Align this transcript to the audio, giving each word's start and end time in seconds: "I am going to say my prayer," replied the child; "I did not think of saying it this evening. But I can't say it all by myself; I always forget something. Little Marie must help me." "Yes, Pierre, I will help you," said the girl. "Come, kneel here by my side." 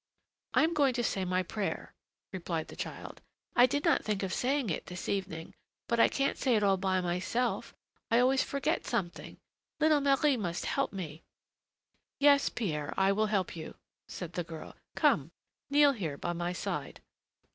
"I 0.55 0.63
am 0.63 0.73
going 0.73 0.95
to 0.95 1.03
say 1.03 1.25
my 1.25 1.43
prayer," 1.43 1.93
replied 2.33 2.69
the 2.69 2.75
child; 2.75 3.21
"I 3.55 3.67
did 3.67 3.85
not 3.85 4.03
think 4.03 4.23
of 4.23 4.33
saying 4.33 4.71
it 4.71 4.87
this 4.87 5.07
evening. 5.07 5.53
But 5.87 5.99
I 5.99 6.07
can't 6.07 6.39
say 6.39 6.55
it 6.55 6.63
all 6.63 6.77
by 6.77 7.01
myself; 7.01 7.75
I 8.09 8.17
always 8.17 8.41
forget 8.41 8.83
something. 8.87 9.37
Little 9.79 10.01
Marie 10.01 10.37
must 10.37 10.65
help 10.65 10.91
me." 10.91 11.21
"Yes, 12.17 12.49
Pierre, 12.49 12.95
I 12.97 13.11
will 13.11 13.27
help 13.27 13.55
you," 13.55 13.75
said 14.07 14.33
the 14.33 14.43
girl. 14.43 14.75
"Come, 14.95 15.29
kneel 15.69 15.91
here 15.91 16.17
by 16.17 16.33
my 16.33 16.51
side." 16.51 17.03